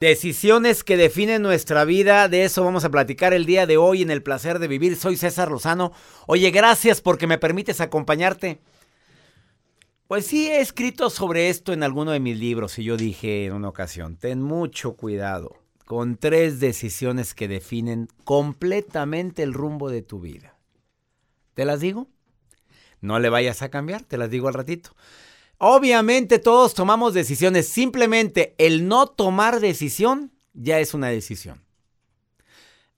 [0.00, 4.10] Decisiones que definen nuestra vida, de eso vamos a platicar el día de hoy en
[4.10, 4.96] el placer de vivir.
[4.96, 5.92] Soy César Lozano.
[6.26, 8.62] Oye, gracias porque me permites acompañarte.
[10.08, 13.52] Pues sí, he escrito sobre esto en alguno de mis libros y yo dije en
[13.52, 20.18] una ocasión, ten mucho cuidado con tres decisiones que definen completamente el rumbo de tu
[20.18, 20.56] vida.
[21.52, 22.08] ¿Te las digo?
[23.02, 24.92] No le vayas a cambiar, te las digo al ratito.
[25.62, 31.62] Obviamente todos tomamos decisiones, simplemente el no tomar decisión ya es una decisión.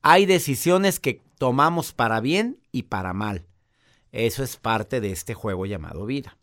[0.01, 3.45] Hay decisiones que tomamos para bien y para mal.
[4.13, 6.39] Eso es parte de este juego llamado vida.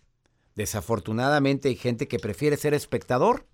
[0.59, 3.45] Desafortunadamente hay gente que prefiere ser espectador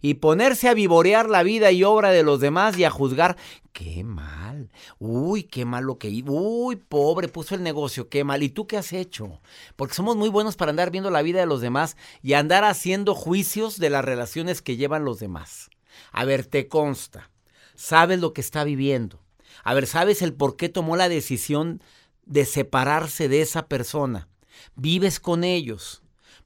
[0.00, 3.36] y ponerse a vivorear la vida y obra de los demás y a juzgar.
[3.72, 4.70] ¡Qué mal!
[5.00, 6.30] ¡Uy, qué mal lo que hizo!
[6.30, 8.08] ¡Uy, pobre, puso el negocio!
[8.08, 8.44] ¡Qué mal!
[8.44, 9.40] ¿Y tú qué has hecho?
[9.74, 13.16] Porque somos muy buenos para andar viendo la vida de los demás y andar haciendo
[13.16, 15.68] juicios de las relaciones que llevan los demás.
[16.12, 17.32] A ver, te consta.
[17.74, 19.18] Sabes lo que está viviendo.
[19.64, 21.82] A ver, sabes el por qué tomó la decisión
[22.24, 24.28] de separarse de esa persona.
[24.76, 26.01] Vives con ellos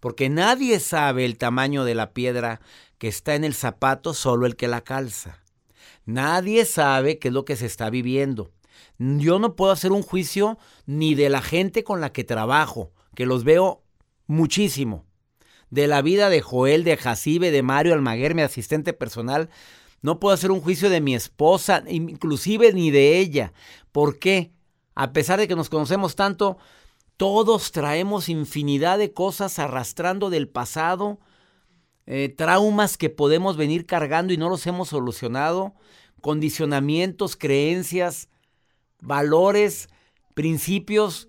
[0.07, 2.61] porque nadie sabe el tamaño de la piedra
[2.99, 5.43] que está en el zapato, solo el que la calza.
[6.05, 8.53] Nadie sabe qué es lo que se está viviendo.
[8.99, 13.27] Yo no puedo hacer un juicio ni de la gente con la que trabajo, que
[13.27, 13.83] los veo
[14.29, 15.05] muchísimo.
[15.71, 19.51] De la vida de Joel, de Jacibe, de Mario Almaguer, mi asistente personal.
[20.03, 23.53] No puedo hacer un juicio de mi esposa, inclusive ni de ella.
[23.91, 24.53] ¿Por qué?
[24.95, 26.59] A pesar de que nos conocemos tanto,
[27.17, 31.19] todos traemos infinidad de cosas arrastrando del pasado,
[32.07, 35.75] eh, traumas que podemos venir cargando y no los hemos solucionado,
[36.21, 38.29] condicionamientos, creencias,
[39.01, 39.89] valores,
[40.35, 41.29] principios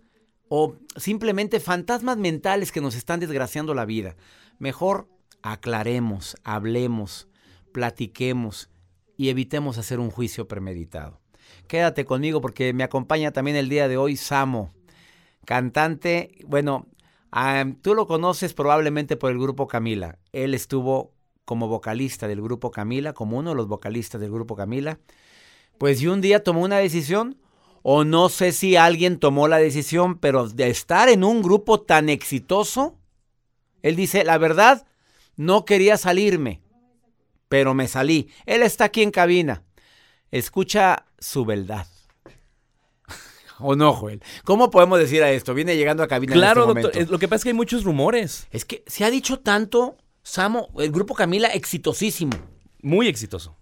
[0.49, 4.15] o simplemente fantasmas mentales que nos están desgraciando la vida.
[4.59, 5.07] Mejor
[5.41, 7.27] aclaremos, hablemos,
[7.71, 8.69] platiquemos
[9.15, 11.21] y evitemos hacer un juicio premeditado.
[11.67, 14.73] Quédate conmigo porque me acompaña también el día de hoy Samo
[15.47, 16.87] cantante, bueno,
[17.81, 20.19] tú lo conoces probablemente por el grupo Camila.
[20.33, 21.13] Él estuvo
[21.45, 24.99] como vocalista del grupo Camila, como uno de los vocalistas del grupo Camila.
[25.77, 27.37] Pues y un día tomó una decisión,
[27.81, 32.09] o no sé si alguien tomó la decisión, pero de estar en un grupo tan
[32.09, 32.97] exitoso,
[33.83, 34.85] él dice, la verdad,
[35.37, 36.59] no quería salirme,
[37.47, 38.29] pero me salí.
[38.45, 39.63] Él está aquí en cabina.
[40.29, 41.87] Escucha su verdad.
[43.59, 44.21] ¿O no, Joel?
[44.43, 45.53] ¿Cómo podemos decir a esto?
[45.53, 46.33] Viene llegando a cabina.
[46.33, 47.11] Claro, en este doctor.
[47.11, 48.47] Lo que pasa es que hay muchos rumores.
[48.51, 52.33] Es que se ha dicho tanto, Samo, el grupo Camila, exitosísimo.
[52.81, 53.55] Muy exitoso.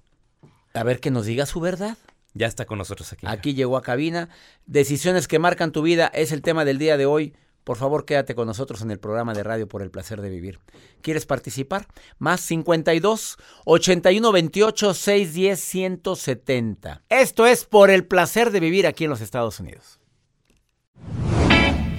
[0.73, 1.97] A ver que nos diga su verdad.
[2.33, 3.25] Ya está con nosotros aquí.
[3.27, 4.29] Aquí llegó a cabina.
[4.65, 7.33] Decisiones que marcan tu vida es el tema del día de hoy.
[7.65, 10.59] Por favor, quédate con nosotros en el programa de radio por el placer de vivir.
[11.01, 11.87] ¿Quieres participar?
[12.19, 17.01] Más 52 81 28 610 170.
[17.09, 19.99] Esto es por el placer de vivir aquí en los Estados Unidos.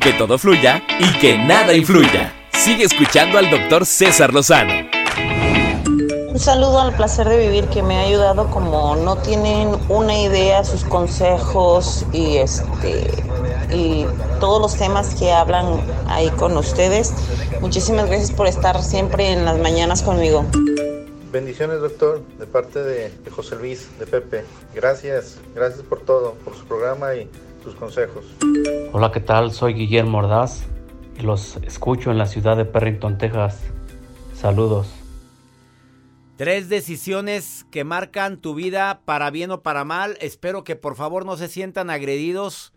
[0.01, 2.33] Que todo fluya y que nada influya.
[2.53, 4.89] Sigue escuchando al doctor César Lozano.
[6.29, 10.63] Un saludo al placer de vivir que me ha ayudado como no tienen una idea,
[10.63, 13.26] sus consejos y este
[13.73, 14.07] y
[14.41, 17.13] todos los temas que hablan ahí con ustedes.
[17.61, 20.45] Muchísimas gracias por estar siempre en las mañanas conmigo.
[21.33, 24.45] Bendiciones, doctor, de parte de, José Luis, de Pepe.
[24.75, 27.29] Gracias, gracias por todo, por su programa y
[27.63, 28.25] sus consejos.
[28.93, 29.53] Hola, ¿qué tal?
[29.53, 30.63] Soy Guillermo Ordaz
[31.19, 33.61] y los escucho en la ciudad de Perrington, Texas.
[34.35, 34.89] Saludos.
[36.37, 40.19] Tres decisiones que marcan tu vida para bien o para mal.
[40.21, 42.73] Espero que por favor no se sientan agredidos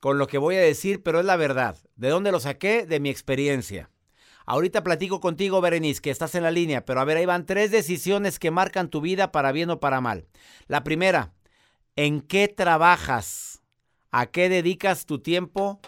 [0.00, 1.76] con lo que voy a decir, pero es la verdad.
[1.96, 2.86] ¿De dónde lo saqué?
[2.86, 3.90] De mi experiencia.
[4.46, 7.70] Ahorita platico contigo, Berenice, que estás en la línea, pero a ver, ahí van tres
[7.70, 10.26] decisiones que marcan tu vida para bien o para mal.
[10.66, 11.34] La primera,
[11.96, 13.62] ¿en qué trabajas?
[14.10, 15.80] ¿A qué dedicas tu tiempo?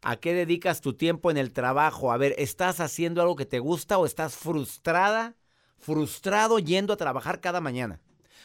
[0.00, 2.10] ¿A qué dedicas tu tiempo en el trabajo?
[2.10, 5.36] A ver, ¿estás haciendo algo que te gusta o estás frustrada?
[5.78, 8.00] frustrado yendo a trabajar cada mañana.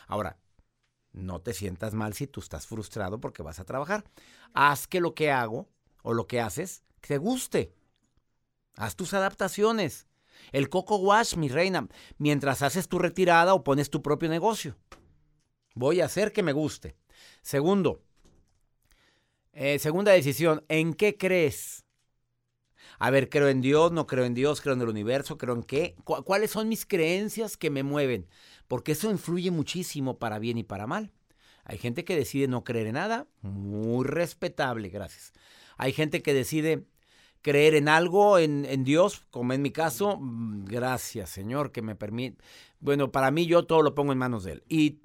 [0.08, 0.38] Ahora,
[1.14, 4.04] no te sientas mal si tú estás frustrado porque vas a trabajar.
[4.54, 5.68] Haz que lo que hago
[6.04, 7.74] o lo que haces te guste.
[8.76, 10.08] Haz tus adaptaciones.
[10.52, 11.88] El coco wash, mi reina,
[12.18, 14.78] mientras haces tu retirada o pones tu propio negocio.
[15.76, 16.96] Voy a hacer que me guste.
[17.42, 18.02] Segundo,
[19.54, 21.86] eh, segunda decisión, ¿en qué crees?
[23.00, 25.64] A ver, creo en Dios, no creo en Dios, creo en el universo, creo en
[25.64, 25.96] qué.
[26.04, 28.28] ¿Cuáles son mis creencias que me mueven?
[28.72, 31.12] Porque eso influye muchísimo para bien y para mal.
[31.66, 35.34] Hay gente que decide no creer en nada, muy respetable, gracias.
[35.76, 36.86] Hay gente que decide
[37.42, 41.98] creer en algo, en, en Dios, como en mi caso, mm, gracias Señor que me
[41.98, 42.42] permite.
[42.80, 44.64] Bueno, para mí yo todo lo pongo en manos de Él.
[44.70, 45.00] Y,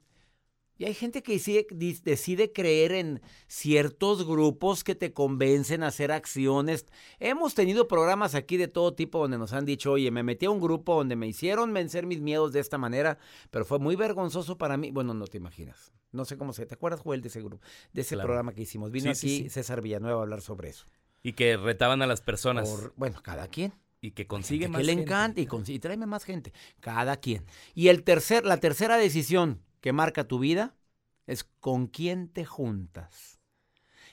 [0.78, 6.12] y hay gente que decide, decide creer en ciertos grupos que te convencen a hacer
[6.12, 6.86] acciones.
[7.18, 10.50] Hemos tenido programas aquí de todo tipo donde nos han dicho, oye, me metí a
[10.50, 13.18] un grupo donde me hicieron vencer mis miedos de esta manera,
[13.50, 14.90] pero fue muy vergonzoso para mí.
[14.90, 15.92] Bueno, no te imaginas.
[16.12, 16.66] No sé cómo se.
[16.66, 18.26] ¿Te acuerdas, Joel, de ese grupo, de ese Claro.
[18.28, 18.90] programa que hicimos?
[18.90, 19.50] Vino Sí, aquí sí.
[19.50, 20.86] César Villanueva a hablar sobre eso.
[21.22, 22.68] Y que retaban a las personas.
[22.68, 23.72] Por- bueno, cada quien.
[24.02, 25.02] y que consigue que más le gente.
[25.02, 26.52] encanta y, y tráeme más gente.
[26.80, 27.44] Cada quien.
[27.74, 30.74] Y el tercer, la tercera decisión que marca tu vida
[31.28, 33.38] es con quién te juntas.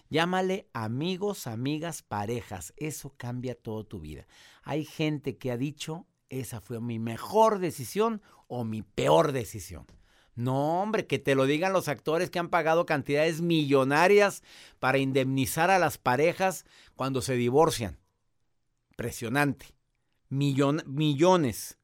[0.08, 2.76] Llámale amigos, amigas, parejas.
[2.78, 4.28] Eso cambia toda tu vida.
[4.62, 9.88] Hay gente que ha dicho, esa fue mi mejor decisión o mi peor decisión.
[10.36, 14.44] No, hombre, que te lo digan los actores que han pagado cantidades millonarias
[14.78, 17.98] para indemnizar a las parejas cuando se divorcian.
[18.92, 19.74] Impresionante.
[20.30, 21.80] Millon- millones.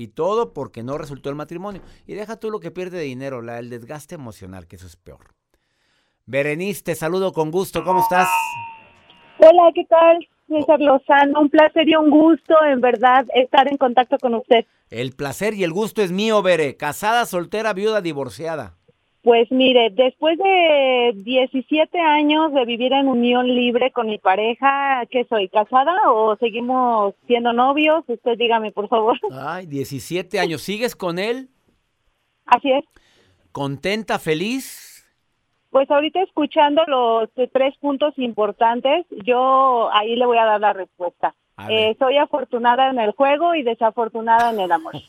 [0.00, 1.82] Y todo porque no resultó el matrimonio.
[2.06, 4.96] Y deja tú lo que pierde de dinero, la, el desgaste emocional, que eso es
[4.96, 5.34] peor.
[6.24, 7.84] Berenice, te saludo con gusto.
[7.84, 8.26] ¿Cómo estás?
[9.40, 10.26] Hola, ¿qué tal?
[10.48, 14.64] César Lozano, un placer y un gusto, en verdad, estar en contacto con usted.
[14.88, 16.78] El placer y el gusto es mío, Bere.
[16.78, 18.78] Casada, soltera, viuda, divorciada.
[19.22, 25.26] Pues mire, después de 17 años de vivir en unión libre con mi pareja, ¿qué
[25.28, 25.48] soy?
[25.50, 28.02] ¿Casada o seguimos siendo novios?
[28.06, 29.18] Usted dígame, por favor.
[29.30, 30.62] Ay, 17 años.
[30.62, 31.48] ¿Sigues con él?
[32.46, 32.84] Así es.
[33.52, 35.06] ¿Contenta, feliz?
[35.68, 41.34] Pues ahorita escuchando los tres puntos importantes, yo ahí le voy a dar la respuesta.
[41.68, 44.94] Eh, soy afortunada en el juego y desafortunada en el amor.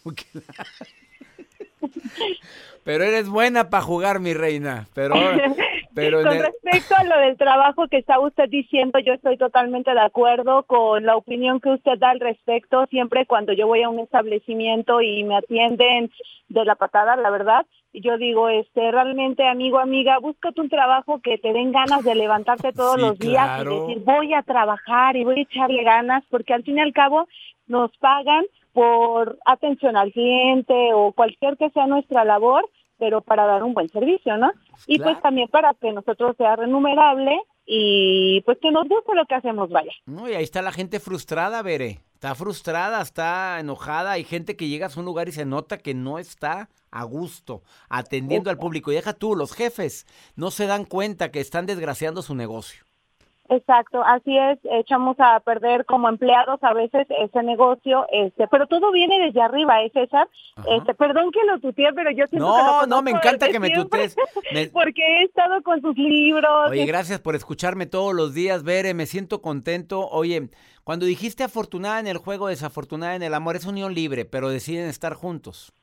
[2.84, 4.88] Pero eres buena para jugar, mi reina.
[4.96, 5.14] Pero,
[5.94, 9.92] pero con el- respecto a lo del trabajo que está usted diciendo, yo estoy totalmente
[9.94, 12.86] de acuerdo con la opinión que usted da al respecto.
[12.90, 16.12] Siempre cuando yo voy a un establecimiento y me atienden
[16.50, 21.38] de la patada, la verdad, yo digo, este, realmente, amigo, amiga, búscate un trabajo que
[21.38, 23.72] te den ganas de levantarte todos Sí, los días claro.
[23.72, 26.94] y decir, voy a trabajar y voy a echarle ganas, porque al fin y al
[26.94, 27.28] cabo
[27.68, 32.64] nos pagan por atención al cliente o cualquier que sea nuestra labor,
[32.98, 34.52] pero para dar un buen servicio, ¿no?
[34.88, 35.12] Y Claro.
[35.14, 39.70] pues también para que nosotros sea remunerable y pues que nos guste lo que hacemos,
[39.70, 39.92] vaya.
[40.06, 42.00] No, y ahí está la gente frustrada, Bere.
[42.14, 44.12] Está frustrada, está enojada.
[44.12, 47.64] Hay gente que llega a un lugar y se nota que no está a gusto
[47.90, 48.92] atendiendo al público.
[48.92, 52.84] Y deja tú, los jefes no se dan cuenta que están desgraciando su negocio.
[53.54, 58.94] Exacto, así es, echamos a perder como empleados a veces ese negocio, este, pero todo
[58.94, 60.30] viene desde arriba, ¿eh, César?
[60.56, 60.68] Ajá.
[60.78, 63.60] Este, perdón que lo tuteé, pero yo siento que lo No, no, me encanta que
[63.60, 64.16] me tutees.
[64.54, 66.70] Me- Porque he estado con sus libros.
[66.70, 68.94] Oye, gracias por escucharme todos los días, Bere.
[68.94, 70.08] Me siento contento.
[70.10, 70.48] Oye,
[70.86, 74.88] cuando dijiste afortunada en el juego, desafortunada en el amor, es unión libre, pero deciden
[74.88, 75.74] estar juntos.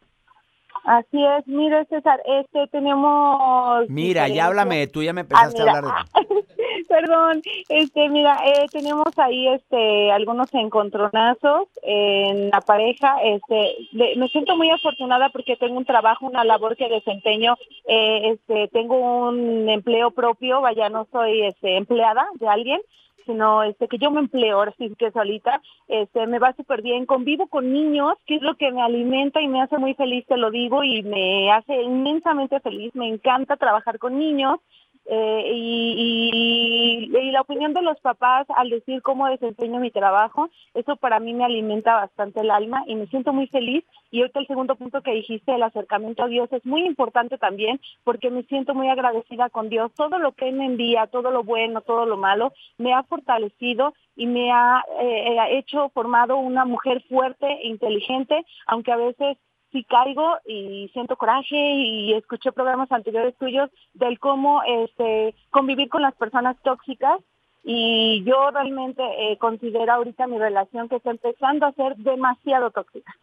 [0.85, 3.83] Así es, mire César, este tenemos...
[3.91, 5.91] Mira, ya háblame de tú, ya me Ah, empezaste a hablar de
[6.89, 13.17] Perdón, este, mira, eh, tenemos ahí, este, algunos encontronazos en la pareja.
[13.23, 13.77] Este,
[14.17, 17.57] me siento muy afortunada porque tengo un trabajo, una labor que desempeño.
[17.87, 22.81] eh, este, tengo un empleo propio, vaya, no soy, este, empleada de alguien
[23.29, 27.05] sino este que yo me empleo ahora sí que solita, este me va súper bien,
[27.05, 30.39] convivo con niños, que es lo que me alimenta y me hace muy feliz, te
[30.39, 34.61] lo digo, y me hace inmensamente feliz, me encanta trabajar con niños,
[35.11, 41.21] eh, y, la opinión de los papás al decir cómo desempeño mi trabajo, eso para
[41.21, 43.85] mí me alimenta bastante el alma y me siento muy feliz.
[44.11, 47.81] Y ahorita el segundo punto que dijiste, el acercamiento a Dios, es muy importante también
[48.05, 49.93] porque me siento muy agradecida con Dios.
[49.95, 53.95] Todo lo que Él me envía, todo lo bueno, todo lo malo, me ha fortalecido
[54.17, 59.39] y me ha eh, eh, hecho formado una mujer fuerte e inteligente, aunque a veces
[59.73, 66.03] sí caigo y siento coraje y escuché programas anteriores tuyos del cómo este convivir con
[66.03, 67.21] las personas tóxicas
[67.65, 73.15] y yo realmente eh, considero ahorita mi relación que está empezando a ser demasiado tóxica.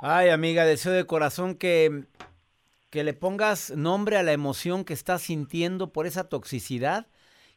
[0.00, 2.04] Ay, amiga, deseo de corazón que,
[2.90, 7.06] que le pongas nombre a la emoción que estás sintiendo por esa toxicidad,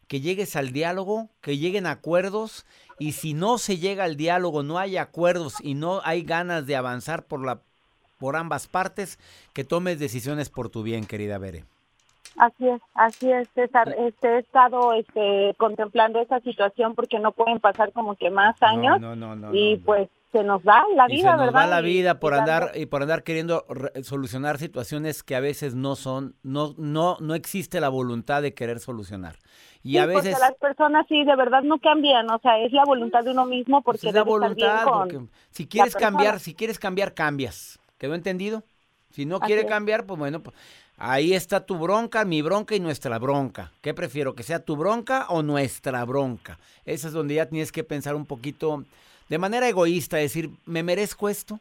[0.07, 2.65] que llegues al diálogo, que lleguen acuerdos
[2.99, 6.77] y si no se llega al diálogo, no hay acuerdos y no hay ganas de
[6.77, 7.63] avanzar por la
[8.17, 9.19] por ambas partes,
[9.53, 11.65] que tomes decisiones por tu bien, querida Bere.
[12.37, 13.95] Así es, así es, César.
[13.97, 18.99] Este, he estado este, contemplando esa situación porque no pueden pasar como que más años
[18.99, 21.61] No, no, no, y pues se nos va la y vida, se nos ¿verdad?
[21.63, 23.65] va la vida por y andar y por andar queriendo
[24.03, 28.79] solucionar situaciones que a veces no son, no, no, no existe la voluntad de querer
[28.79, 29.37] solucionar.
[29.83, 32.71] Y Sí, a veces porque las personas sí de verdad no cambian, o sea, es
[32.73, 35.95] la voluntad de uno mismo porque pues, es la bien voluntad, con- porque si quieres
[35.95, 37.76] cambiar, si quieres cambiar, cambias.
[37.97, 38.63] ¿Quedó entendido?
[39.11, 40.55] Si no quiere cambiar, pues bueno, pues,
[40.97, 43.71] ahí está tu bronca, mi bronca y nuestra bronca.
[43.81, 44.35] ¿Qué prefiero?
[44.35, 46.59] ¿Que sea tu bronca o nuestra bronca?
[46.85, 48.83] Esa es donde ya tienes que pensar un poquito
[49.29, 51.59] de manera egoísta, decir, ¿me merezco esto?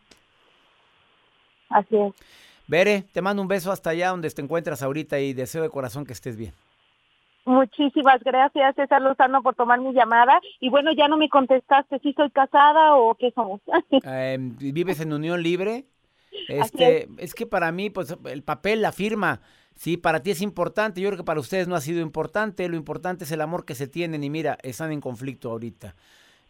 [1.69, 2.15] Así es.
[2.69, 6.05] Bere, te mando un beso hasta allá donde te encuentras ahorita y deseo de corazón
[6.05, 6.53] que estés bien.
[7.45, 10.41] Muchísimas gracias, César Lozano, por tomar mi llamada.
[10.59, 13.61] Y bueno, ya no me contestaste si soy casada o qué somos.
[14.05, 15.85] Eh, ¿Vives en unión libre?
[16.49, 19.41] Este, es que para mí, pues, el papel, la firma,
[19.75, 21.01] sí, para ti es importante.
[21.01, 22.69] Yo creo que para ustedes no ha sido importante.
[22.69, 25.95] Lo importante es el amor que se tienen y mira, están en conflicto ahorita.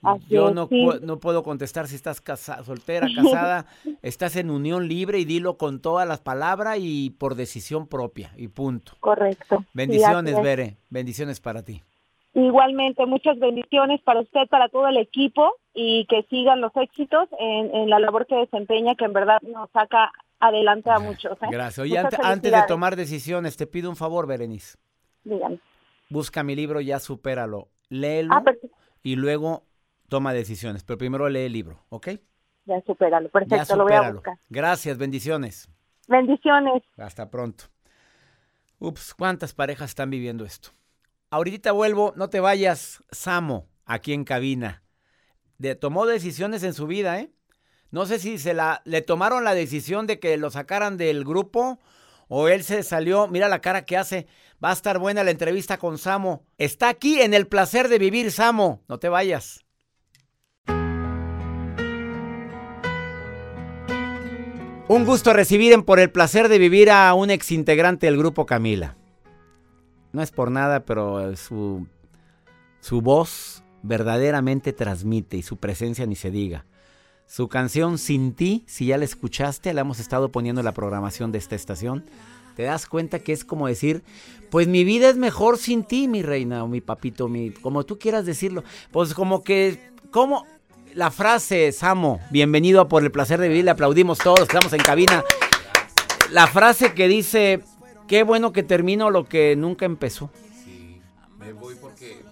[0.02, 0.86] Así Yo es, no, sí.
[1.02, 3.66] no puedo contestar si estás casa- soltera, casada,
[4.02, 8.48] estás en unión libre y dilo con todas las palabras y por decisión propia y
[8.48, 8.92] punto.
[9.00, 9.64] Correcto.
[9.72, 10.40] Bendiciones.
[10.42, 11.82] Bere, bendiciones para ti.
[12.34, 17.72] Igualmente, muchas bendiciones para usted, para todo el equipo y que sigan los éxitos en,
[17.74, 21.32] en la labor que desempeña, que en verdad nos saca adelante a muchos.
[21.42, 21.46] ¿eh?
[21.50, 21.78] Gracias.
[21.78, 24.78] Oye, antes de tomar decisiones, te pido un favor, Berenice.
[25.22, 25.60] Dígame.
[26.08, 27.68] Busca mi libro, ya supéralo.
[27.90, 28.42] Léelo Ah,
[29.02, 29.64] y luego
[30.08, 30.82] toma decisiones.
[30.82, 32.08] Pero primero lee el libro, ¿ok?
[32.64, 33.26] Ya supéralo.
[33.26, 34.38] ya Perfecto, lo voy a buscar.
[34.48, 35.68] Gracias, bendiciones.
[36.08, 36.82] Bendiciones.
[36.96, 37.64] Hasta pronto.
[38.78, 40.70] Ups, ¿cuántas parejas están viviendo esto?
[41.30, 44.82] Ahorita vuelvo, no te vayas, Samo, aquí en cabina.
[45.58, 47.30] De, tomó decisiones en su vida, ¿eh?
[47.90, 51.78] No sé si se la, le tomaron la decisión de que lo sacaran del grupo
[52.28, 53.28] o él se salió.
[53.28, 54.26] Mira la cara que hace.
[54.62, 56.44] Va a estar buena la entrevista con Samo.
[56.58, 58.82] Está aquí en el placer de vivir, Samo.
[58.88, 59.64] No te vayas.
[64.88, 68.96] Un gusto recibir en Por el placer de vivir a un exintegrante del grupo Camila.
[70.12, 71.86] No es por nada, pero su,
[72.80, 76.64] su voz verdaderamente transmite y su presencia ni se diga.
[77.26, 81.32] Su canción Sin ti, si ya la escuchaste, la hemos estado poniendo en la programación
[81.32, 82.04] de esta estación.
[82.54, 84.02] Te das cuenta que es como decir,
[84.50, 87.98] pues mi vida es mejor sin ti, mi reina o mi papito, mi, como tú
[87.98, 88.64] quieras decirlo.
[88.92, 90.46] Pues como que, como
[90.94, 95.22] la frase, Samo, bienvenido Por el placer de vivir, le aplaudimos todos, estamos en cabina.
[96.30, 97.60] La frase que dice,
[98.08, 100.30] qué bueno que termino lo que nunca empezó.
[100.64, 101.00] Sí,
[101.38, 102.24] me voy porque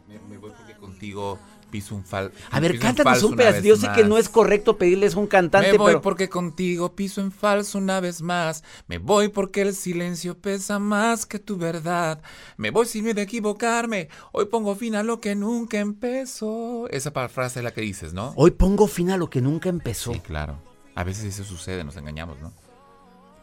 [1.05, 1.39] contigo
[1.71, 2.31] piso un fal.
[2.53, 3.67] A ver, cántanos falso un una pedacito.
[3.67, 6.03] Yo sé que no es correcto pedirles un cantante, Me voy pero...
[6.03, 8.63] porque contigo piso en falso una vez más.
[8.87, 12.23] Me voy porque el silencio pesa más que tu verdad.
[12.57, 14.09] Me voy sin miedo a equivocarme.
[14.31, 16.89] Hoy pongo fin a lo que nunca empezó.
[16.91, 18.33] Esa frase es la que dices, ¿no?
[18.37, 20.13] Hoy pongo fin a lo que nunca empezó.
[20.13, 20.59] Sí, claro.
[20.95, 22.53] A veces eso sucede, nos engañamos, ¿no?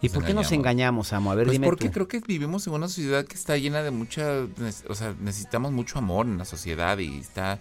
[0.01, 1.13] ¿Y por qué nos engañamos.
[1.13, 1.31] Amo?
[1.31, 1.91] A ver, Pues dime porque tú.
[1.93, 4.45] creo que vivimos en una sociedad que está llena de mucha,
[4.89, 7.59] o sea, necesitamos mucho amor en la sociedad y está,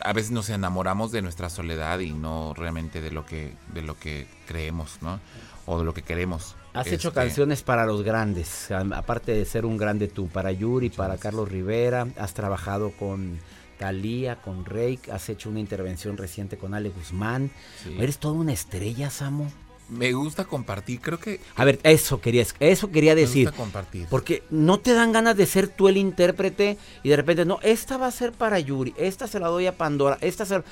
[0.00, 3.98] a veces nos enamoramos de nuestra soledad y no realmente de lo que, de lo
[3.98, 5.18] que creemos, ¿no?
[5.66, 6.54] O de lo que queremos.
[6.74, 10.88] Has hecho Este, canciones para los grandes, aparte de ser un grande tú, para Yuri,
[10.88, 13.38] para Carlos Rivera, has trabajado con
[13.78, 17.50] Talía, con Rake, has hecho una intervención reciente con Ale Guzmán.
[17.82, 17.94] sí.
[17.98, 19.50] Eres toda una estrella, Samo.
[19.92, 23.46] Me gusta compartir, creo que A ver, eso quería, eso quería me decir.
[23.46, 24.06] gusta compartir.
[24.08, 27.96] Porque no te dan ganas de ser tú el intérprete y de repente, no, esta
[27.98, 30.62] va a ser para Yuri, esta se la doy a Pandora, esta se...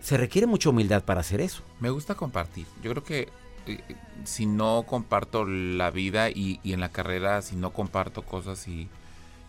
[0.00, 1.62] Se requiere mucha humildad para hacer eso.
[1.80, 2.66] Me gusta compartir.
[2.82, 3.28] Yo creo que
[3.66, 3.80] eh,
[4.24, 8.88] si no comparto la vida y, y en la carrera, si no comparto cosas y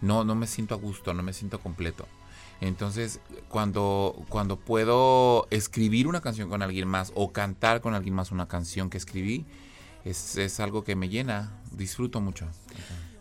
[0.01, 2.07] no, no me siento a gusto, no me siento completo.
[2.61, 8.31] Entonces, cuando, cuando puedo escribir una canción con alguien más o cantar con alguien más
[8.31, 9.45] una canción que escribí,
[10.05, 12.47] es, es algo que me llena, disfruto mucho.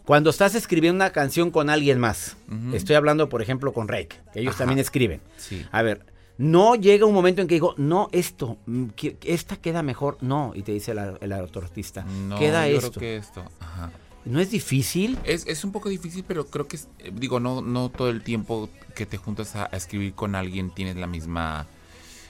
[0.05, 2.37] Cuando estás escribiendo una canción con alguien más,
[2.73, 4.61] estoy hablando, por ejemplo, con Rake, que ellos Ajá.
[4.61, 5.21] también escriben.
[5.37, 5.67] Sí.
[5.73, 6.07] A ver,
[6.39, 8.87] no llega un momento en que digo, no, esto, mm,
[9.25, 12.93] esta queda mejor, no, y te dice el, el artista, No, queda yo esto.
[12.93, 13.45] creo que esto.
[13.61, 13.91] Ajá.
[14.27, 15.19] ¿No es difícil?
[15.25, 18.23] Es, es un poco difícil, pero creo que, es- eh, digo, no, no todo el
[18.23, 21.67] tiempo que te juntas a, escribir con alguien tienes la misma,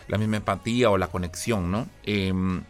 [0.07, 1.89] la misma empatía o la conexión, ¿no?
[2.05, 2.63] Em,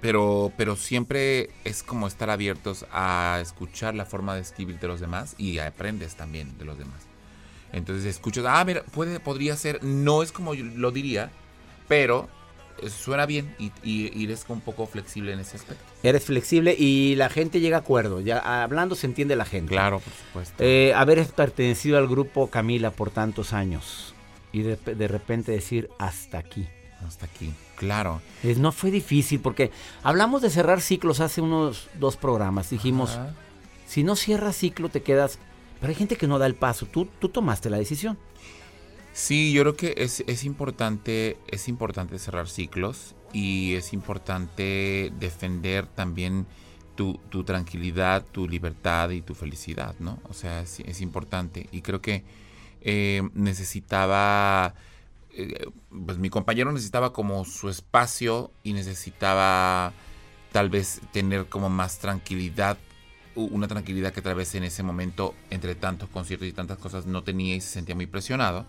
[0.00, 5.00] pero, pero siempre es como estar abiertos a escuchar la forma de escribir de los
[5.00, 7.02] demás y aprendes también de los demás.
[7.72, 11.30] Entonces escuchas, ah, mira, puede, podría ser, no es como yo lo diría,
[11.86, 12.28] pero
[12.88, 15.84] suena bien y, y, y eres un poco flexible en ese aspecto.
[16.02, 19.72] Eres flexible y la gente llega a acuerdo, ya hablando se entiende la gente.
[19.74, 20.54] Claro, por supuesto.
[20.64, 24.14] Eh, haber pertenecido al grupo Camila por tantos años
[24.52, 26.66] y de, de repente decir hasta aquí.
[27.06, 28.20] Hasta aquí, claro.
[28.42, 29.70] Es- no fue difícil porque
[30.02, 32.68] hablamos de cerrar ciclos hace unos dos programas.
[32.70, 33.34] Dijimos, Ajá.
[33.86, 35.38] si no cierras ciclo te quedas...
[35.80, 36.84] Pero hay gente que no da el paso.
[36.84, 38.18] Tú, tú tomaste la decisión.
[39.12, 45.86] Sí, yo creo que es, es importante, es importante cerrar ciclos y es importante defender
[45.86, 46.46] también
[46.94, 50.20] tu, tu tranquilidad, tu libertad y tu felicidad, ¿no?
[50.28, 51.68] O sea, es, importante.
[51.72, 52.24] Y creo que
[52.82, 54.74] eh, necesitaba,
[55.32, 55.66] eh,
[56.06, 59.92] pues mi compañero necesitaba como su espacio y necesitaba
[60.52, 62.78] tal vez tener como más tranquilidad
[63.34, 67.22] una tranquilidad que tal vez en ese momento, entre tantos conciertos y tantas cosas, no
[67.22, 68.66] tenía y se sentía muy presionado.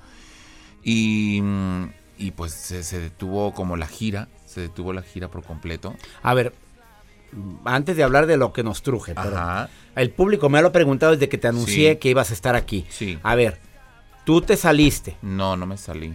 [0.83, 1.41] Y,
[2.17, 5.95] y pues se, se detuvo como la gira, se detuvo la gira por completo.
[6.23, 6.53] A ver,
[7.65, 11.13] antes de hablar de lo que nos truje, pero el público me lo ha preguntado
[11.13, 11.97] desde que te anuncié Sí.
[11.99, 12.85] que ibas a estar aquí.
[12.89, 13.19] sí.
[13.23, 13.59] A ver,
[14.25, 16.13] tú te saliste, No, no me salí.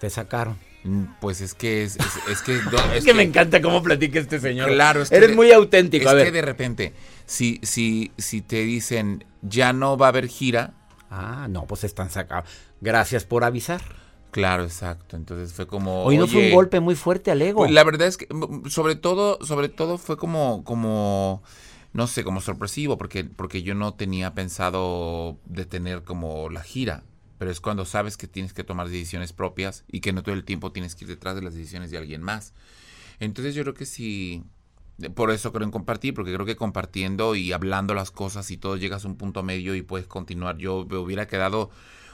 [0.00, 0.58] te sacaron.
[0.84, 2.54] Mm, Pues es que es, es, es que...
[2.72, 4.68] no, Es, que, me encanta cómo platica este señor.
[4.68, 6.06] Claro, es que Eres de- muy auténtico.
[6.06, 6.26] Es a ver.
[6.26, 6.92] que de repente,
[7.24, 10.74] si, si, si te dicen ya no va a haber gira,
[11.14, 12.48] Ah, no, pues están sacados.
[12.82, 13.80] Gracias por avisar.
[14.32, 15.16] claro, exacto.
[15.16, 16.02] Entonces fue como...
[16.04, 17.60] Hoy no fue un "Oye, golpe muy fuerte al ego.
[17.60, 18.26] Pues la verdad es que
[18.68, 21.42] sobre todo, sobre todo fue como, como,
[21.92, 27.04] no sé, como sorpresivo, porque, porque yo no tenía pensado detener como la gira.
[27.38, 30.44] Pero es cuando sabes que tienes que tomar decisiones propias y que no todo el
[30.44, 32.52] tiempo tienes que ir detrás de las decisiones de alguien más.
[33.20, 34.42] Entonces yo creo que sí,
[35.14, 38.76] por eso creo en compartir, porque creo que compartiendo y hablando las cosas y todo
[38.76, 40.56] llegas a un punto medio y puedes continuar.
[40.58, 41.70] Yo me hubiera quedado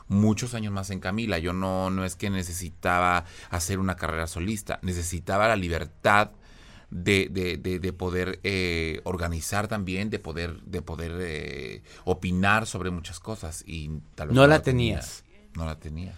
[0.09, 1.39] muchos años más en Camila.
[1.39, 6.33] Yo no, no es que necesitaba hacer una carrera solista, necesitaba la libertad
[6.91, 12.91] de, de, de, de poder eh, organizar también, de poder, de poder eh, opinar sobre
[12.91, 13.63] muchas cosas.
[13.67, 14.95] Y tal vez No la tenía.
[15.01, 15.25] tenías.
[15.55, 16.15] No la tenía.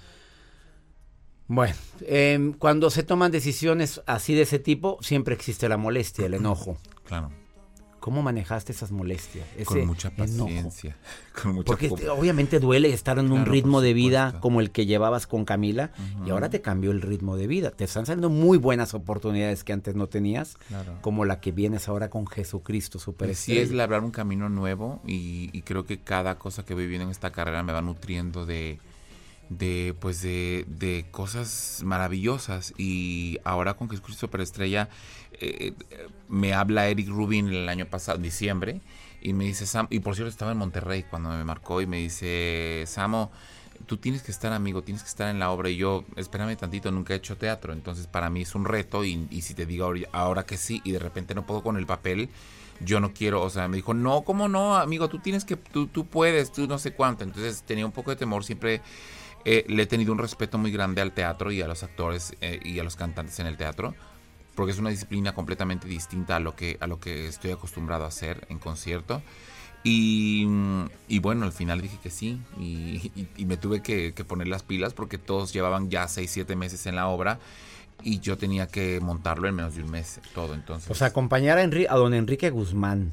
[1.49, 6.35] Bueno, em, cuando se toman decisiones así de ese tipo, siempre existe la molestia, el
[6.35, 6.79] enojo.
[7.05, 7.33] Claro.
[8.00, 9.47] ¿Cómo manejaste esas molestias?
[9.64, 10.97] Con mucha paciencia.
[11.42, 14.87] Con mucha Porque este, obviamente duele estar en un ritmo de vida como el que
[14.87, 15.92] llevabas con Camila
[16.26, 17.71] y ahora te cambió el ritmo de vida.
[17.71, 20.99] Te están saliendo muy buenas oportunidades que antes no tenías, Claro.
[21.02, 25.00] como la que vienes ahora con Jesucristo Pues Super sí es labrar un camino nuevo
[25.07, 28.47] y, y creo que cada cosa que voy viviendo en esta carrera me va nutriendo
[28.47, 28.78] de,
[29.50, 34.89] de pues de, de cosas maravillosas y ahora con Jesucristo Superestrella
[35.32, 38.80] eh, eh, me habla Eric Rubin el año pasado, diciembre,
[39.21, 41.99] y me dice Sam, y por cierto estaba en Monterrey cuando me marcó y me
[41.99, 43.32] dice Samo,
[43.86, 46.93] tú tienes que estar amigo, tienes que estar en la obra y yo, espérame tantito,
[46.93, 49.93] nunca he hecho teatro, entonces para mí es un reto y, y si te digo
[50.13, 52.30] ahora que sí y de repente no puedo con el papel,
[52.80, 55.08] yo no quiero, o sea, me dijo, no, ¿cómo no, amigo?
[55.08, 57.25] Tú tienes que, tú, tú puedes, tú no sé cuánto.
[57.25, 58.80] Entonces tenía un poco de temor, siempre
[59.45, 62.61] eh, le he tenido un respeto muy grande al teatro y a los actores eh,
[62.65, 63.95] y a los cantantes en el teatro,
[64.55, 68.09] porque es una disciplina completamente distinta a lo que, a lo que estoy acostumbrado a
[68.09, 69.23] hacer en concierto.
[69.83, 70.47] Y,
[71.09, 74.47] y bueno, al final dije que sí y, y- y me tuve que, que poner
[74.47, 77.39] las pilas porque todos llevaban ya 6, 7 meses en la obra
[78.03, 80.53] y yo tenía que montarlo en menos de un mes, todo.
[80.55, 83.13] Entonces, O sea, acompañar a, Enri- a don Enrique Guzmán.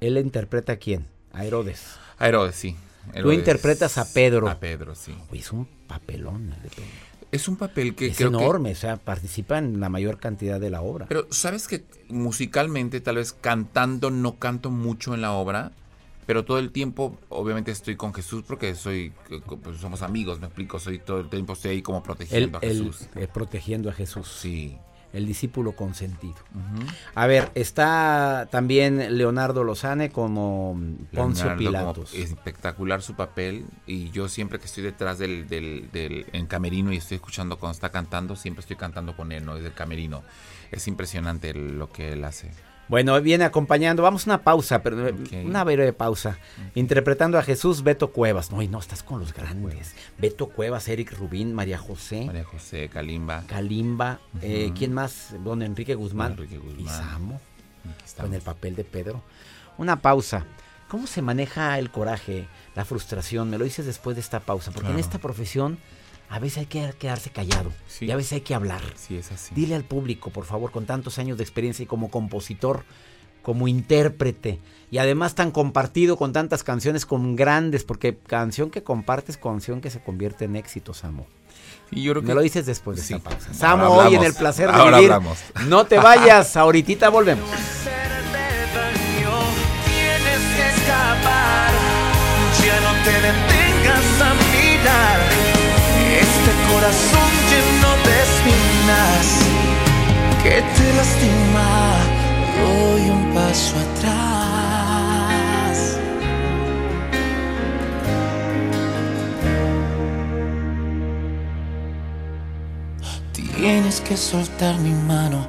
[0.00, 1.04] Él interpreta a quién?
[1.34, 1.96] A Herodes.
[2.18, 2.76] a Herodes, sí.
[3.22, 4.48] Tú interpretas a Pedro.
[4.48, 5.14] A Pedro, sí.
[5.32, 6.84] Es un papelón el de Pedro.
[7.32, 10.58] Es un papel que es creo que- enorme, o sea, participa en la mayor cantidad
[10.58, 11.06] de la obra.
[11.08, 15.70] Pero sabes que musicalmente, tal vez cantando, no canto mucho en la obra,
[16.26, 19.12] pero todo el tiempo, obviamente estoy con Jesús porque soy,
[19.62, 23.06] pues, somos amigos, me explico, soy todo el tiempo estoy ahí como protegiendo a Jesús.
[23.16, 24.26] eh, protegiendo a Jesús.
[24.40, 24.76] Sí.
[25.12, 26.36] El discípulo consentido.
[27.16, 30.78] A ver, está también Leonardo Lozane como
[31.12, 32.14] Poncio Leonardo, como Pilatos.
[32.14, 36.98] espectacular su papel y yo siempre que estoy detrás del, del, del- en camerino y
[36.98, 39.54] estoy escuchando cuando está cantando, siempre estoy cantando con él, ¿no?
[39.56, 40.22] Desde el camerino.
[40.70, 42.50] Es impresionante lo que él hace.
[42.90, 44.02] Bueno, viene acompañando.
[44.02, 45.14] Vamos a una pausa, pero eh,
[45.46, 46.38] una breve pausa.
[46.74, 48.50] Interpretando a Jesús, Beto Cuevas.
[48.50, 49.94] No, y no, estás con los grandes.
[50.18, 53.44] Beto Cuevas, Eric Rubín, María José, María José, Kalimba.
[53.46, 54.18] Kalimba.
[54.42, 54.72] eh.
[54.76, 55.34] ¿Quién más?
[55.44, 56.32] Don Enrique Guzmán.
[56.32, 56.84] Enrique Guzmán.
[56.84, 57.40] Y Samo,
[58.20, 59.22] con el papel de Pedro.
[59.78, 60.44] Una pausa.
[60.88, 63.48] ¿Cómo se maneja el coraje, la frustración?
[63.48, 65.78] Me lo dices después de esta pausa, porque en esta profesión
[66.30, 68.06] a veces hay que quedarse callado Sí.
[68.06, 68.80] y a veces hay que hablar.
[68.94, 69.54] Sí, es así.
[69.54, 72.84] Dile al público, por favor, con tantos años de experiencia y como compositor,
[73.42, 74.58] como intérprete,
[74.90, 79.90] y además tan compartido con tantas canciones con grandes, porque canción que compartes, canción que
[79.90, 81.26] se convierte en éxito, Samo.
[81.90, 83.14] Y yo creo Me que lo dices después de Sí.
[83.14, 83.46] esta pausa.
[83.48, 83.54] Ahora
[83.88, 85.12] Samo, hoy en el placer de Ahora vivir.
[85.12, 85.38] hablamos.
[85.66, 87.48] No te vayas, ahorita volvemos.
[96.80, 99.26] Corazón lleno de espinas
[100.42, 101.70] que te lastima,
[102.56, 105.76] doy un paso atrás.
[113.32, 115.46] Tienes que soltar mi mano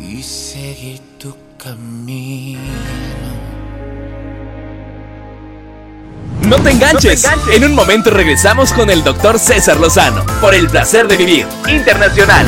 [0.00, 2.60] y seguir tu camino.
[6.52, 7.26] No te enganches.
[7.50, 12.46] En un momento regresamos con el doctor César Lozano por el placer de vivir internacional.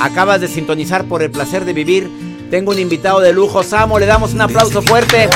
[0.00, 2.08] Acabas de sintonizar por el placer de vivir.
[2.52, 3.98] Tengo un invitado de lujo, Samo.
[3.98, 5.28] Le damos un aplauso fuerte.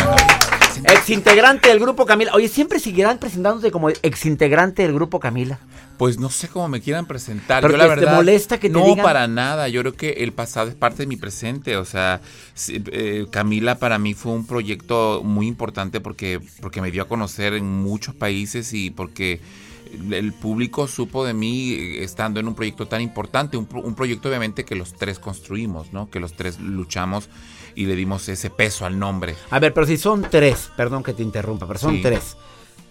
[0.85, 2.33] Exintegrante del grupo Camila.
[2.35, 5.59] Oye, ¿siempre seguirán presentándose como exintegrante del grupo Camila?
[5.97, 7.63] Pues no sé cómo me quieran presentar.
[7.63, 9.69] Pero Yo la que te verdad molesta que te no digan- para nada.
[9.69, 11.77] Yo creo que el pasado es parte de mi presente.
[11.77, 12.21] O sea,
[12.69, 17.55] eh, Camila para mí fue un proyecto muy importante porque porque me dio a conocer
[17.55, 19.41] en muchos países y porque
[20.11, 24.29] el público supo de mí eh, estando en un proyecto tan importante, un, un proyecto
[24.29, 26.11] obviamente que los tres construimos, ¿no?
[26.11, 27.29] Que los tres luchamos
[27.75, 29.35] y le dimos ese peso al nombre.
[29.51, 32.03] A ver, pero si son tres, perdón que te interrumpa, pero son Sí.
[32.03, 32.37] tres.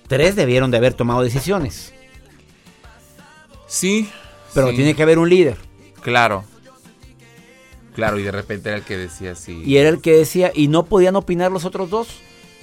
[0.08, 1.94] Tres debieron de haber tomado decisiones.
[3.68, 4.10] Sí.
[4.54, 5.58] Pero sí, tiene que haber un líder.
[6.02, 6.44] Claro.
[7.96, 9.62] Claro, y de repente era el que decía así.
[9.64, 12.08] Y era el que decía, y no podían opinar los otros dos.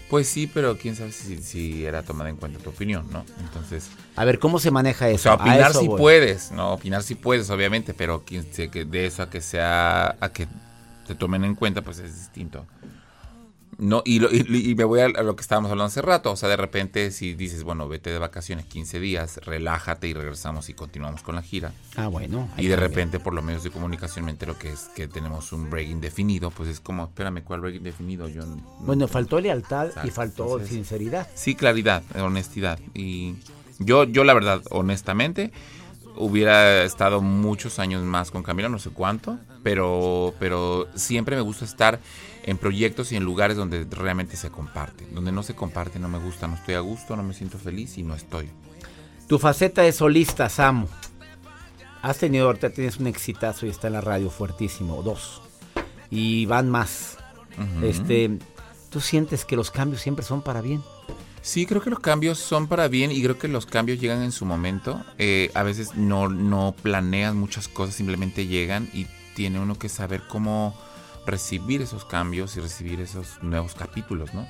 [0.08, 3.24] Pues sí, pero quién sabe si, si era tomada en cuenta tu opinión, ¿no?
[3.38, 5.22] Entonces, A ver, ¿cómo se maneja o eso?
[5.22, 6.72] sea, A opinar si puedes, ¿no?
[6.72, 10.48] Opinar si puedes, obviamente, pero quién sé que de eso a que sea, a que
[11.06, 12.66] te tomen en cuenta, pues es distinto.
[13.78, 16.36] No, y, lo- y- y me voy a, lo que estábamos hablando hace rato, o
[16.36, 20.74] sea, de repente si dices, bueno, vete de vacaciones 15 días, relájate y regresamos y
[20.74, 21.72] continuamos con la gira.
[21.96, 22.46] Ah, bueno.
[22.58, 25.70] Y de repente por los medios de comunicación me entero que es que tenemos un
[25.70, 28.28] break indefinido, pues es como, espérame, ¿cuál break indefinido?
[28.28, 31.28] Yo no- Bueno, faltó lealtad y faltó entonces- sinceridad.
[31.34, 32.78] Sí, claridad, honestidad.
[32.92, 33.36] Y
[33.78, 35.52] yo, yo la verdad, honestamente,
[36.16, 41.64] hubiera estado muchos años más con Camila, no sé cuánto, pero, pero siempre me gusta
[41.64, 42.00] estar
[42.42, 45.06] en proyectos y en lugares donde realmente se comparte.
[45.12, 47.98] Donde no se comparte, no me gusta, no estoy a gusto, no me siento feliz
[47.98, 48.48] y no estoy.
[49.26, 50.86] Tu faceta de solista, Samu.
[52.02, 55.42] Has tenido, ahorita tienes un exitazo y está en la radio fuertísimo, dos.
[56.10, 57.18] Y van más.
[57.82, 58.38] Este,
[58.88, 60.82] ¿tú sientes que los cambios siempre son para bien?
[61.42, 64.32] Sí, creo que los cambios son para bien y creo que los cambios llegan en
[64.32, 65.02] su momento.
[65.18, 70.22] Eh, a veces no, no planeas muchas cosas, simplemente llegan y tiene uno que saber
[70.28, 70.74] cómo
[71.26, 74.46] recibir esos cambios y recibir esos nuevos capítulos, ¿no?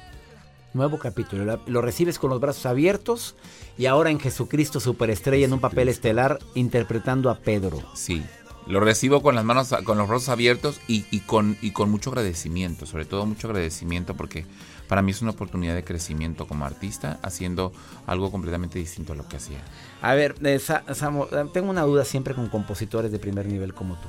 [0.72, 1.60] Nuevo capítulo.
[1.66, 3.36] Lo recibes con los brazos abiertos
[3.76, 7.82] y ahora en Jesucristo Superestrella en un papel estelar interpretando a Pedro.
[7.94, 8.24] Sí.
[8.66, 12.10] Lo recibo con las manos, con los brazos abiertos y, y con, y con mucho
[12.10, 14.44] agradecimiento, sobre todo mucho agradecimiento porque
[14.90, 17.72] para mí es una oportunidad de crecimiento como artista haciendo
[18.08, 19.58] algo completamente distinto a lo que hacía.
[20.02, 24.08] A ver, eh, eh, tengo una duda siempre con compositores de primer nivel como tú.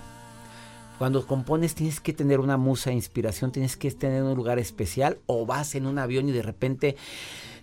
[0.97, 5.19] Cuando compones tienes que tener una musa de inspiración, tienes que tener un lugar especial
[5.27, 6.95] o vas en un avión y de repente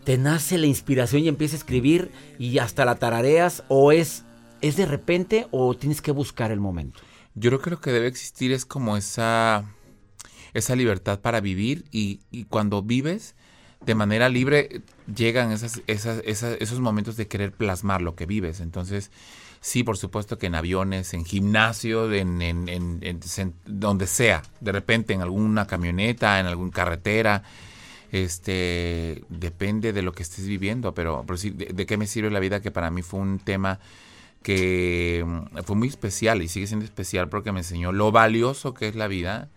[0.05, 4.23] te nace la inspiración y empiezas a escribir y hasta la tarareas o es
[4.61, 7.01] es de repente o tienes que buscar el momento.
[7.35, 9.65] Yo creo que lo que debe existir es como esa,
[10.55, 13.35] esa libertad para vivir y, y cuando vives
[13.87, 14.83] de manera libre
[15.15, 18.61] llegan esas, esas, esas- esos momentos de querer plasmar lo que vives.
[18.61, 19.11] Entonces,
[19.61, 23.21] sí, por supuesto que en aviones, en gimnasio, en, en- en-
[23.67, 27.45] donde sea, de repente en alguna camioneta, en alguna carretera,
[28.13, 32.31] este depende de lo que estés viviendo, pero, pero sí, de, de qué me sirve
[32.31, 32.61] la vida?
[32.61, 33.79] Que para mí fue un tema
[34.43, 38.89] que mm, fue muy especial y sigue siendo especial porque me enseñó lo valioso que
[38.89, 39.49] es la vida.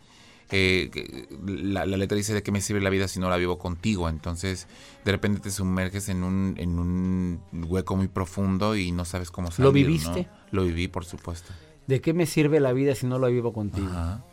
[0.52, 3.58] Eh, la, la letra dice de qué me sirve la vida si no la vivo
[3.58, 4.10] contigo.
[4.10, 4.68] Entonces,
[5.06, 9.50] de repente te sumerges en un, en un hueco muy profundo y no sabes cómo
[9.52, 9.64] salir.
[9.64, 9.74] ¿Lo ¿no?
[9.74, 10.28] viviste?
[10.52, 11.54] Lo viví, por supuesto.
[11.88, 13.88] ¿De qué me sirve la vida si no la vivo contigo?
[13.88, 14.24] Ajá.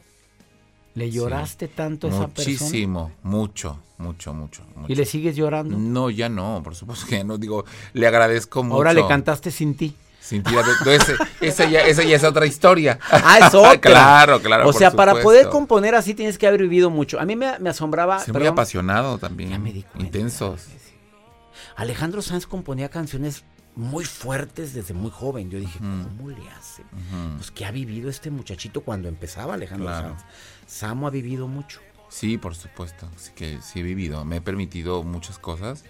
[0.94, 2.56] ¿Le lloraste tanto a esa persona?
[2.58, 4.92] Muchísimo, mucho, mucho, mucho, mucho.
[4.92, 5.78] ¿Y le sigues llorando?
[5.78, 7.38] No, ya no, por supuesto que no.
[7.38, 8.74] Digo, le agradezco mucho.
[8.74, 9.94] Ahora le cantaste sin ti.
[10.30, 12.98] Entonces, esa, ya, esa ya es otra historia.
[13.10, 13.78] Ah, es otra.
[13.80, 14.68] claro, claro.
[14.68, 17.18] O sea, para poder componer así tienes que haber vivido mucho.
[17.18, 18.18] A mí me, me asombraba.
[18.18, 19.50] Ser muy apasionado también.
[19.50, 20.04] Ya me di cuenta.
[20.04, 20.66] Intensos.
[21.76, 23.44] Alejandro Sanz componía canciones
[23.76, 25.50] muy fuertes desde muy joven.
[25.50, 26.08] Yo dije, Ujú.
[26.08, 26.82] ¿cómo le hace?
[26.82, 27.36] Ujú.
[27.36, 30.08] Pues, ¿qué ha vivido este muchachito cuando empezaba Alejandro Claro.
[30.08, 30.22] Sanz?
[30.66, 31.80] Samo ha vivido mucho.
[32.08, 33.08] Sí, por supuesto.
[33.16, 34.24] Sí que sí he vivido.
[34.24, 35.84] Me he permitido muchas cosas.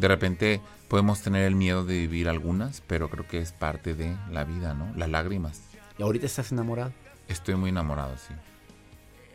[0.00, 4.16] De repente podemos tener el miedo de vivir algunas, pero creo que es parte de
[4.32, 4.90] la vida, ¿no?
[4.96, 5.60] Las lágrimas.
[5.98, 6.92] Y ahorita estás enamorado.
[7.28, 8.34] Estoy muy enamorado, sí.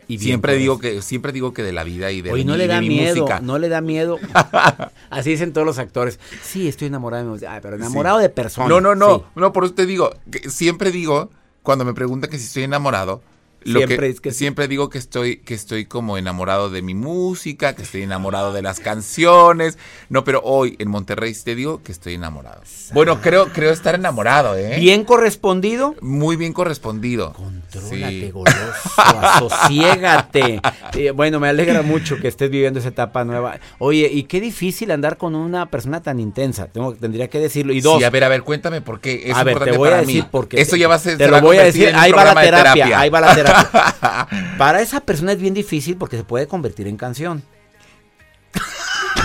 [0.07, 2.67] Y siempre digo que siempre digo que de la vida y de, mi- no le
[2.67, 3.39] da mi miedo, música.
[3.41, 4.19] no le da miedo.
[5.09, 6.19] Así dicen todos los actores.
[6.43, 7.53] Sí, estoy enamorado de mi música.
[7.53, 8.23] Ay, pero enamorado Sí.
[8.23, 8.69] de personas.
[8.69, 9.23] No, no, no, Sí.
[9.35, 11.31] no, por eso te digo, que siempre digo,
[11.63, 13.21] cuando me preguntan que si estoy enamorado,
[13.65, 14.37] lo Siempre que, es que sí.
[14.37, 18.61] siempre digo que estoy, que estoy como enamorado de mi música, que estoy enamorado de
[18.61, 19.77] las canciones.
[20.09, 22.61] No, pero hoy en Monterrey te digo que estoy enamorado.
[22.93, 24.77] Bueno, creo, creo estar enamorado, ¿eh?
[24.79, 25.95] Bien correspondido.
[26.01, 27.33] Muy bien correspondido.
[27.33, 28.31] Contrólate, Sí.
[28.31, 28.55] goloso,
[28.97, 30.61] asosiégate.
[30.95, 33.59] Eh, bueno, me alegra mucho que estés viviendo esa etapa nueva.
[33.79, 36.67] Oye, y qué difícil andar con una persona tan intensa.
[36.67, 37.73] Tengo, tendría que decirlo.
[37.73, 39.89] Y dos, Sí, a ver, a ver, cuéntame por qué es a ver, te voy
[39.89, 41.17] a decir porque Eso ya va a ser.
[41.17, 43.54] Te se lo voy a decir, ahí va la terapia, ahí va la terapia.
[44.57, 47.43] Para esa persona es bien difícil porque se puede convertir en canción.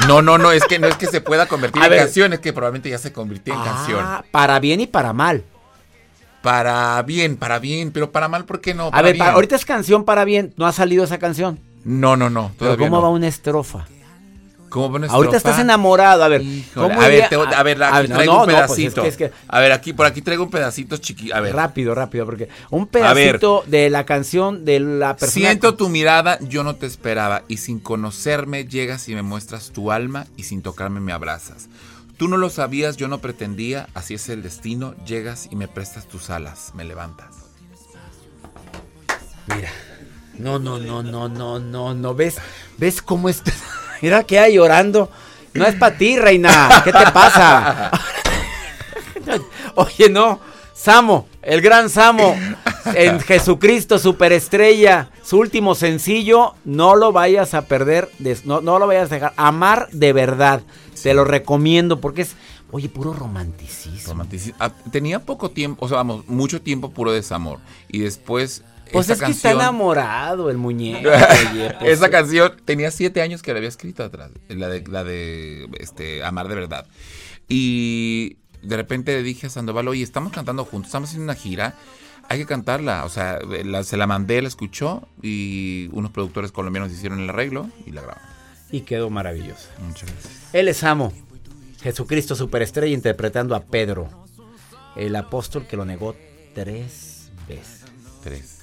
[0.08, 1.98] No, no, no, es que no es que se pueda convertir A en ver.
[2.00, 4.00] canción, es que probablemente ya se convirtió en canción.
[4.02, 5.44] Ah, para bien y para mal.
[6.42, 8.86] Para bien, para bien, pero para mal, ¿por qué no?
[8.86, 9.18] A Para ver, bien.
[9.18, 11.60] para- ahorita es canción para bien, no ha salido esa canción.
[11.84, 13.02] No, no, no, Pero todavía ¿cómo no.
[13.02, 13.86] va una estrofa?
[14.70, 16.40] ¿Cómo una Ahorita estás enamorado, a ver.
[16.42, 19.02] Híjole, ¿cómo a ver, a ver, aquí a traigo no, un no, pues es pedacito.
[19.02, 21.32] que- es que- A ver, aquí, por aquí traigo un pedacito chiqui.
[21.32, 21.54] A ver.
[21.54, 23.02] Rápido, rápido, porque un ver.
[23.02, 25.32] pedacito de la canción de la persona.
[25.48, 29.90] Siento tu mirada, yo no te esperaba, y sin conocerme llegas y me muestras tu
[29.90, 31.68] alma, y sin tocarme me abrazas.
[32.16, 36.06] Tú no lo sabías, yo no pretendía, así es el destino, llegas y me prestas
[36.06, 37.34] tus alas, me levantas.
[39.46, 39.70] Mira.
[40.38, 42.14] No, no, no, no, no, no, no.
[42.14, 42.36] ¿Ves?
[42.78, 43.52] ¿Ves cómo está?
[44.00, 45.10] Mira que hay llorando.
[45.54, 46.82] No es para ti, reina.
[46.84, 47.90] ¿Qué te pasa?
[49.74, 50.40] Oye, no.
[50.72, 52.34] Samo, el gran Samo,
[52.94, 58.08] en Jesucristo, superestrella, su último sencillo, no lo vayas a perder,
[58.46, 59.32] no, no lo vayas a dejar.
[59.36, 60.62] Amar de verdad,
[61.02, 62.34] te lo recomiendo porque es,
[62.70, 64.14] oye, puro romanticismo.
[64.14, 67.58] Romantici- ah, Tenía poco tiempo, o sea, vamos, mucho tiempo puro desamor.
[67.88, 68.62] Y después.
[68.92, 71.08] Pues es que está enamorado el muñeco.
[71.52, 75.04] oye, pues, Esa canción tenía siete años que la había escrito atrás, la de, la
[75.04, 76.86] de este, Amar de Verdad.
[77.48, 81.74] Y de repente le dije a Sandoval, oye, estamos cantando juntos, estamos haciendo una gira,
[82.28, 83.04] hay que cantarla.
[83.04, 87.68] O sea, la- se la mandé, la escuchó y unos productores colombianos hicieron el arreglo
[87.86, 88.28] y la grabaron.
[88.70, 89.68] Y quedó maravilloso.
[89.84, 90.34] Muchas gracias.
[90.52, 91.12] Él es Amo,
[91.82, 94.08] Jesucristo superestrella interpretando a Pedro,
[94.96, 96.14] el apóstol que lo negó
[96.54, 97.80] tres veces.
[98.22, 98.59] Tres.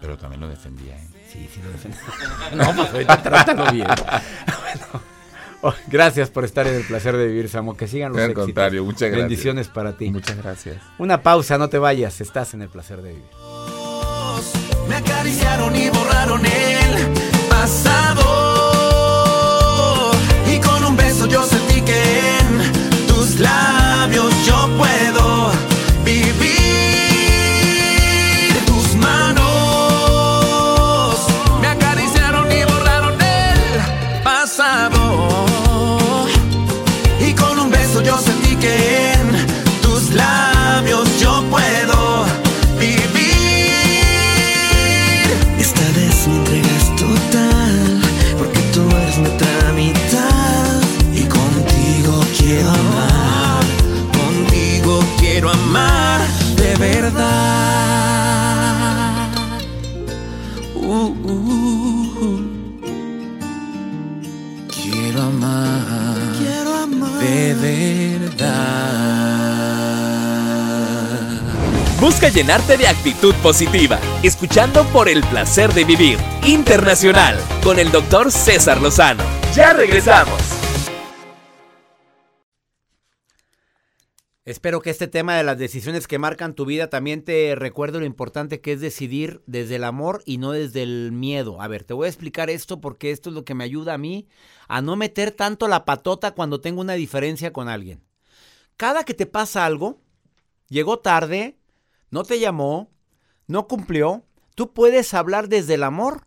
[0.00, 1.06] Pero también lo defendía, ¿eh?
[1.32, 2.00] Sí, sí lo defendía.
[2.54, 3.86] No, pues ahorita trátalo bien.
[4.60, 5.02] Bueno,
[5.62, 7.76] oh, gracias por estar en el placer de vivir, Samo.
[7.76, 8.44] Que sigan los Al éxitos.
[8.46, 9.28] contrario, muchas gracias.
[9.28, 10.10] Bendiciones para ti.
[10.10, 10.76] Muchas gracias.
[10.98, 12.20] Una pausa, no te vayas.
[12.20, 13.24] Estás en el placer de vivir.
[14.88, 17.08] Me acariciaron y borraron el
[18.40, 20.12] pasado.
[20.46, 25.09] Y con un beso yo sentí que en tus labios yo puedo
[72.40, 78.80] llenarte de actitud positiva, escuchando por el placer de vivir internacional con el doctor César
[78.80, 79.22] Lozano.
[79.54, 80.40] Ya regresamos.
[84.46, 88.06] Espero que este tema de las decisiones que marcan tu vida también te recuerde lo
[88.06, 91.60] importante que es decidir desde el amor y no desde el miedo.
[91.60, 93.98] A ver, te voy a explicar esto porque esto es lo que me ayuda a
[93.98, 94.28] mí
[94.66, 98.02] a no meter tanto la patota cuando tengo una diferencia con alguien.
[98.78, 100.00] Cada que te pasa algo,
[100.68, 101.59] llegó tarde,
[102.10, 102.90] no te llamó,
[103.46, 106.26] no cumplió, tú puedes hablar desde el amor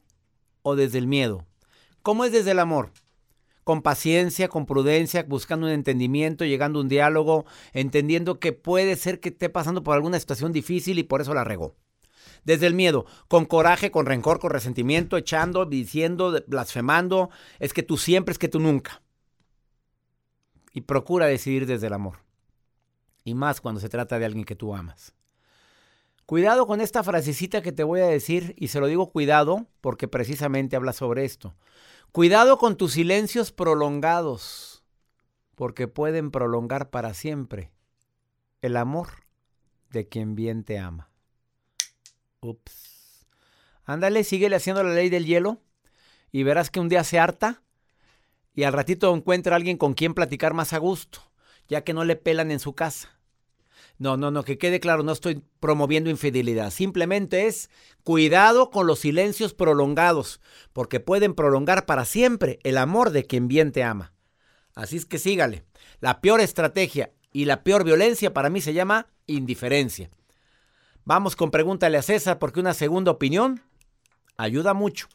[0.61, 1.45] o desde el miedo.
[2.01, 2.91] ¿Cómo es desde el amor?
[3.63, 9.19] con paciencia, con prudencia, buscando un entendimiento, llegando a un diálogo, entendiendo que puede ser
[9.19, 11.75] que esté pasando por alguna situación difícil y por eso la regó.
[12.43, 17.97] Desde el miedo, con coraje, con rencor, con resentimiento, echando, diciendo, blasfemando, es que tú
[17.97, 19.01] siempre, es que tú nunca.
[20.73, 22.19] Y procura decidir desde el amor.
[23.23, 25.13] Y más cuando se trata de alguien que tú amas.
[26.25, 30.07] Cuidado con esta frasecita que te voy a decir, y se lo digo cuidado porque
[30.07, 31.55] precisamente habla sobre esto.
[32.11, 34.83] Cuidado con tus silencios prolongados,
[35.55, 37.71] porque pueden prolongar para siempre
[38.61, 39.09] el amor
[39.89, 41.11] de quien bien te ama.
[42.41, 43.27] Ups.
[43.85, 45.61] Ándale, síguele haciendo la ley del hielo
[46.31, 47.63] y verás que un día se harta
[48.53, 51.19] y al ratito encuentra a alguien con quien platicar más a gusto,
[51.67, 53.19] ya que no le pelan en su casa.
[54.03, 56.71] No, no, no, que quede claro, no estoy promoviendo infidelidad.
[56.71, 57.69] Simplemente es
[58.03, 60.41] cuidado con los silencios prolongados,
[60.73, 64.11] porque pueden prolongar para siempre el amor de quien bien te ama.
[64.75, 65.63] Así es que sígale.
[66.01, 70.09] La peor estrategia y la peor violencia para mí se llama indiferencia.
[71.05, 73.61] Vamos con pregúntale a César porque una segunda opinión
[74.35, 75.07] ayuda mucho.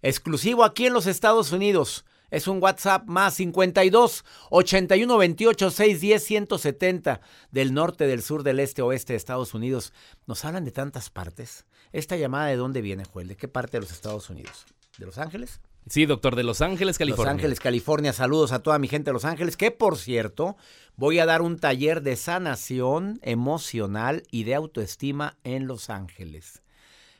[0.00, 2.06] Exclusivo aquí en los Estados Unidos.
[2.34, 7.20] Es un WhatsApp más 52 81 28 610 170
[7.52, 9.92] del norte, del sur, del este, oeste de Estados Unidos.
[10.26, 11.64] Nos hablan de tantas partes.
[11.92, 13.28] ¿Esta llamada de dónde viene, Joel?
[13.28, 14.66] ¿De qué parte de los Estados Unidos?
[14.98, 15.60] ¿De Los Ángeles?
[15.88, 17.32] Sí, doctor, de Los Ángeles, California.
[17.32, 18.12] Los Ángeles, California.
[18.12, 20.56] Saludos a toda mi gente de Los Ángeles, que por cierto,
[20.96, 26.63] voy a dar un taller de sanación emocional y de autoestima en Los Ángeles.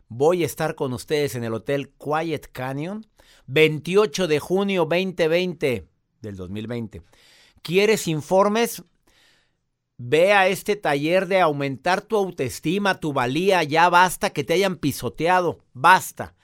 [0.09, 3.07] Voy a estar con ustedes en el Hotel Quiet Canyon
[3.47, 5.87] 28 de junio 2020
[6.21, 7.03] del 2020.
[7.63, 8.83] ¿Quieres informes?
[9.97, 13.63] Ve a este taller de aumentar tu autoestima, tu valía.
[13.63, 15.61] Ya basta que te hayan pisoteado.
[15.73, 16.35] Basta.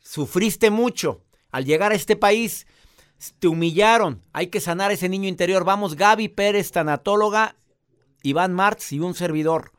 [0.00, 1.22] Sufriste mucho.
[1.50, 2.66] Al llegar a este país,
[3.38, 4.22] te humillaron.
[4.32, 5.64] Hay que sanar ese niño interior.
[5.64, 7.56] Vamos, Gaby Pérez, tanatóloga,
[8.22, 9.72] Iván Martz y un servidor.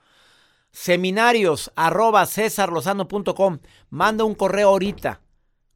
[0.71, 3.59] Seminarios arroba cesarlozano.com.
[3.89, 5.21] Manda un correo ahorita.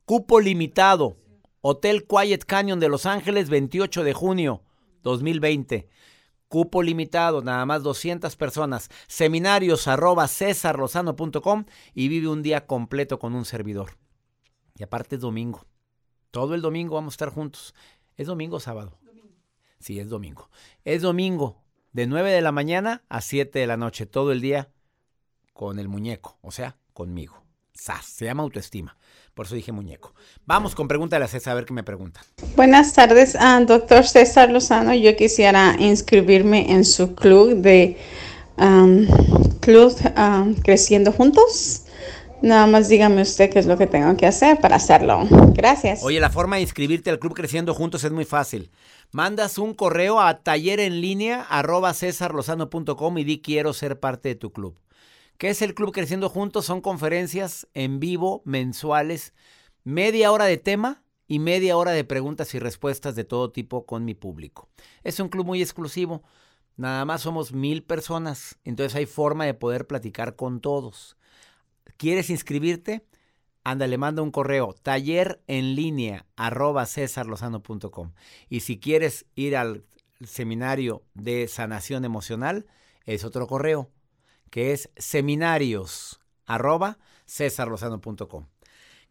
[0.05, 1.17] Cupo limitado.
[1.61, 4.63] Hotel Quiet Canyon de Los Ángeles, 28 de junio
[5.03, 5.89] 2020.
[6.47, 8.89] Cupo limitado, nada más 200 personas.
[9.07, 13.97] Seminarios arroba cesarlozano.com y vive un día completo con un servidor.
[14.77, 15.65] Y aparte es domingo.
[16.31, 17.73] Todo el domingo vamos a estar juntos.
[18.15, 18.97] ¿Es domingo o sábado?
[19.79, 20.49] Sí, es domingo.
[20.83, 24.69] Es domingo, de 9 de la mañana a 7 de la noche, todo el día
[25.55, 27.41] con el muñeco, o sea, conmigo.
[27.73, 28.97] SAS, se llama autoestima.
[29.33, 30.13] Por eso dije muñeco.
[30.45, 32.21] Vamos con pregúntale a César a ver qué me pregunta.
[32.57, 34.93] Buenas tardes, ah, doctor César Lozano.
[34.93, 37.97] Yo quisiera inscribirme en su club de
[38.57, 39.07] um,
[39.61, 39.95] Club
[40.61, 41.83] Creciendo Juntos.
[42.41, 45.25] Nada más dígame usted qué es lo que tengo que hacer para hacerlo.
[45.53, 46.03] Gracias.
[46.03, 48.71] Oye, la forma de inscribirte al Club Creciendo Juntos es muy fácil.
[49.11, 54.35] Mandas un correo a taller en línea arroba cesarlozano.com y di quiero ser parte de
[54.35, 54.77] tu club.
[55.37, 56.65] ¿Qué es el Club Creciendo Juntos?
[56.65, 59.33] Son conferencias en vivo mensuales,
[59.83, 64.05] media hora de tema y media hora de preguntas y respuestas de todo tipo con
[64.05, 64.69] mi público.
[65.03, 66.23] Es un club muy exclusivo.
[66.77, 71.17] Nada más somos mil personas, entonces hay forma de poder platicar con todos.
[71.97, 73.05] ¿Quieres inscribirte?
[73.65, 78.13] Ándale, manda un correo, taller en línea, arroba cesarlozano.com.
[78.47, 79.83] Y si quieres ir al
[80.23, 82.67] seminario de sanación emocional,
[83.05, 83.89] es otro correo,
[84.55, 86.97] que es seminarios, arroba.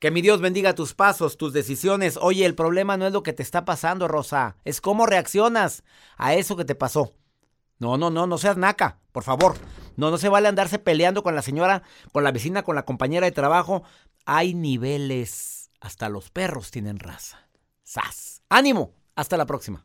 [0.00, 2.16] Que mi Dios bendiga tus pasos, tus decisiones.
[2.16, 5.84] Oye, el problema no es lo que te está pasando, Rosa, es cómo reaccionas
[6.16, 7.12] a eso que te pasó.
[7.78, 9.56] No, no, no, no seas naca, por favor.
[9.98, 13.26] No, no se vale andarse peleando con la señora, con la vecina, con la compañera
[13.26, 13.82] de trabajo.
[14.24, 15.70] Hay niveles.
[15.78, 17.50] Hasta los perros tienen raza.
[17.82, 18.40] ¡Sas!
[18.48, 18.94] ¡Ánimo!
[19.14, 19.84] Hasta la próxima.